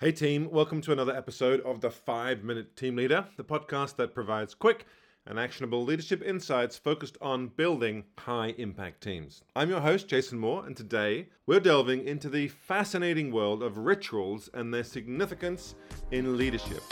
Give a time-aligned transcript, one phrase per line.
[0.00, 4.14] Hey, team, welcome to another episode of the 5 Minute Team Leader, the podcast that
[4.14, 4.86] provides quick
[5.26, 9.42] and actionable leadership insights focused on building high impact teams.
[9.56, 14.48] I'm your host, Jason Moore, and today we're delving into the fascinating world of rituals
[14.54, 15.74] and their significance
[16.12, 16.84] in leadership.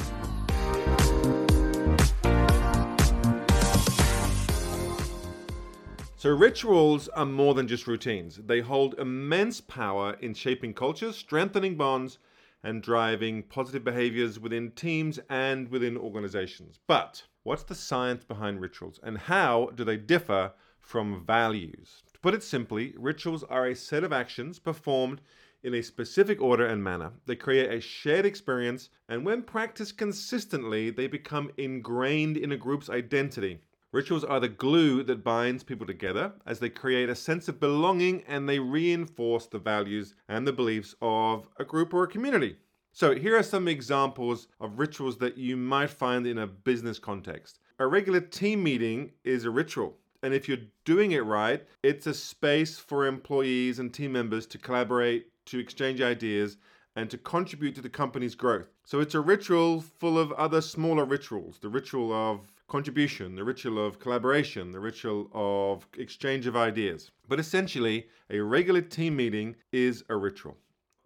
[6.17, 8.41] So, rituals are more than just routines.
[8.45, 12.19] They hold immense power in shaping cultures, strengthening bonds,
[12.67, 16.81] and driving positive behaviors within teams and within organizations.
[16.89, 22.03] But what's the science behind rituals and how do they differ from values?
[22.13, 25.21] To put it simply, rituals are a set of actions performed
[25.63, 27.13] in a specific order and manner.
[27.27, 32.91] They create a shared experience, and when practiced consistently, they become ingrained in a group's
[32.91, 33.61] identity.
[33.97, 38.23] Rituals are the glue that binds people together as they create a sense of belonging
[38.29, 42.57] and they reinforce the values and the beliefs of a group or a community.
[42.93, 47.59] So, here are some examples of rituals that you might find in a business context.
[47.79, 49.97] A regular team meeting is a ritual.
[50.23, 54.59] And if you're doing it right, it's a space for employees and team members to
[54.59, 56.59] collaborate, to exchange ideas,
[56.97, 58.69] and to contribute to the company's growth.
[58.85, 63.85] So it's a ritual full of other smaller rituals the ritual of contribution, the ritual
[63.87, 67.13] of collaboration, the ritual of exchange of ideas.
[67.29, 70.57] But essentially, a regular team meeting is a ritual.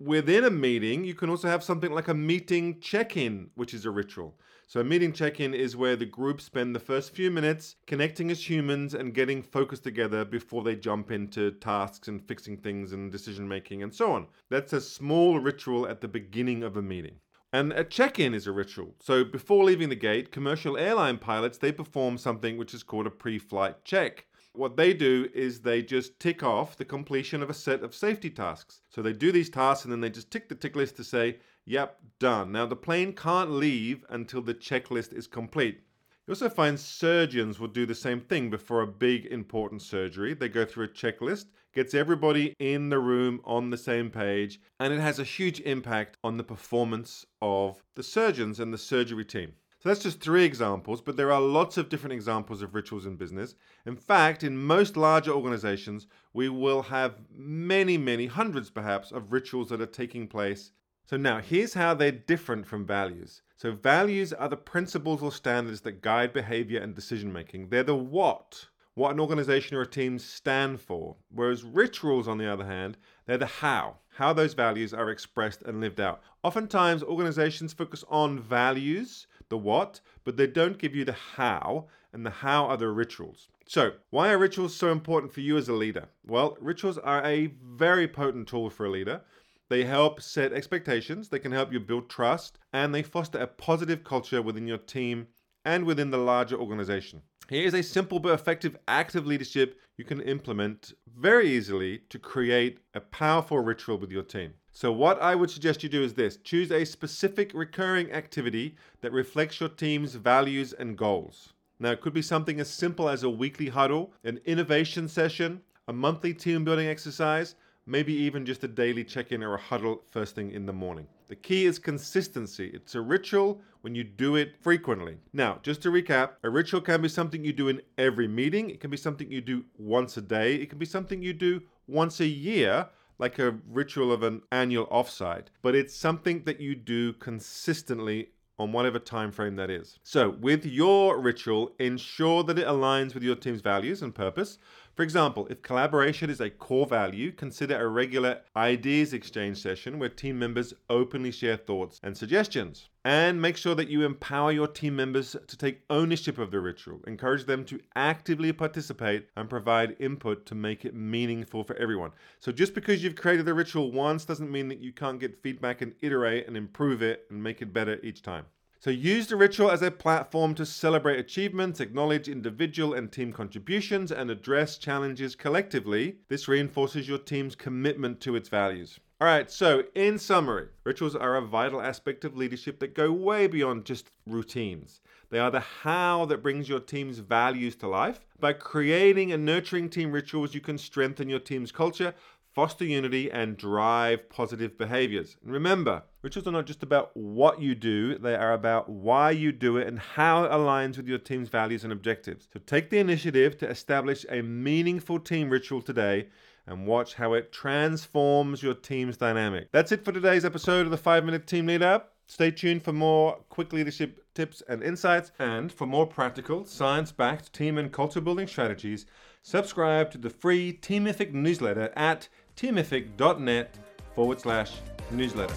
[0.01, 3.85] Within a meeting, you can also have something like a meeting check in, which is
[3.85, 4.35] a ritual.
[4.67, 8.31] So, a meeting check in is where the group spend the first few minutes connecting
[8.31, 13.13] as humans and getting focused together before they jump into tasks and fixing things and
[13.13, 14.29] decision making and so on.
[14.49, 17.17] That's a small ritual at the beginning of a meeting.
[17.53, 18.95] And a check-in is a ritual.
[19.01, 23.11] So before leaving the gate, commercial airline pilots they perform something which is called a
[23.11, 24.25] pre-flight check.
[24.53, 28.31] What they do is they just tick off the completion of a set of safety
[28.31, 28.83] tasks.
[28.89, 31.39] So they do these tasks and then they just tick the tick list to say,
[31.67, 35.83] "Yep, done." Now the plane can't leave until the checklist is complete.
[36.27, 40.35] You also find surgeons will do the same thing before a big important surgery.
[40.35, 44.93] They go through a checklist, gets everybody in the room on the same page, and
[44.93, 49.55] it has a huge impact on the performance of the surgeons and the surgery team.
[49.83, 53.17] So that's just three examples, but there are lots of different examples of rituals in
[53.17, 53.55] business.
[53.87, 59.71] In fact, in most larger organizations, we will have many, many, hundreds perhaps, of rituals
[59.71, 60.73] that are taking place.
[61.07, 63.41] So now here's how they're different from values.
[63.57, 67.69] So, values are the principles or standards that guide behavior and decision making.
[67.69, 71.17] They're the what, what an organization or a team stand for.
[71.31, 75.81] Whereas rituals, on the other hand, they're the how, how those values are expressed and
[75.81, 76.21] lived out.
[76.43, 82.25] Oftentimes, organizations focus on values, the what, but they don't give you the how, and
[82.25, 83.49] the how are the rituals.
[83.67, 86.09] So, why are rituals so important for you as a leader?
[86.27, 89.21] Well, rituals are a very potent tool for a leader.
[89.69, 94.03] They help set expectations, they can help you build trust, and they foster a positive
[94.03, 95.29] culture within your team
[95.65, 97.23] and within the larger organization.
[97.51, 102.17] Here is a simple but effective act of leadership you can implement very easily to
[102.17, 104.55] create a powerful ritual with your team.
[104.71, 109.11] So, what I would suggest you do is this choose a specific recurring activity that
[109.11, 111.53] reflects your team's values and goals.
[111.81, 115.93] Now, it could be something as simple as a weekly huddle, an innovation session, a
[115.93, 117.57] monthly team building exercise,
[117.91, 121.07] maybe even just a daily check in or a huddle first thing in the morning.
[121.27, 122.71] The key is consistency.
[122.73, 125.19] It's a ritual when you do it frequently.
[125.33, 128.81] Now, just to recap, a ritual can be something you do in every meeting, it
[128.81, 132.21] can be something you do once a day, it can be something you do once
[132.21, 132.89] a year.
[133.19, 138.31] Like a ritual of an annual offsite, but it's something that you do consistently
[138.61, 139.99] on whatever time frame that is.
[140.03, 144.59] So, with your ritual, ensure that it aligns with your team's values and purpose.
[144.95, 150.09] For example, if collaboration is a core value, consider a regular ideas exchange session where
[150.09, 152.89] team members openly share thoughts and suggestions.
[153.05, 157.01] And make sure that you empower your team members to take ownership of the ritual.
[157.07, 162.11] Encourage them to actively participate and provide input to make it meaningful for everyone.
[162.41, 165.81] So, just because you've created the ritual once doesn't mean that you can't get feedback
[165.81, 168.45] and iterate and improve it and make it better each time.
[168.83, 174.11] So use the ritual as a platform to celebrate achievements, acknowledge individual and team contributions,
[174.11, 176.17] and address challenges collectively.
[176.29, 178.99] This reinforces your team's commitment to its values.
[179.21, 183.47] All right, so in summary, rituals are a vital aspect of leadership that go way
[183.47, 185.03] beyond just routines.
[185.29, 188.21] They are the how that brings your team's values to life.
[188.41, 192.15] By creating and nurturing team rituals, you can strengthen your team's culture,
[192.55, 195.37] foster unity, and drive positive behaviors.
[195.43, 199.53] And remember, rituals are not just about what you do, they are about why you
[199.53, 202.49] do it and how it aligns with your team's values and objectives.
[202.53, 206.29] So take the initiative to establish a meaningful team ritual today
[206.67, 209.69] and watch how it transforms your team's dynamic.
[209.73, 212.03] That's it for today's episode of the 5 Minute Team Leader.
[212.27, 215.33] Stay tuned for more quick leadership tips and insights.
[215.39, 219.05] And for more practical, science backed team and culture building strategies,
[219.43, 222.27] subscribe to the free Teamific newsletter at
[222.57, 223.77] teamific.net
[224.15, 224.73] forward slash
[225.11, 225.55] newsletter.